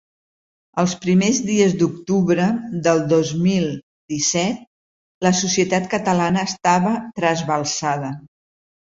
[0.83, 2.47] Els primers dies d’octubre
[2.89, 3.69] del dos mil
[4.15, 4.67] disset
[5.29, 8.15] la societat catalana estava trasbalsada.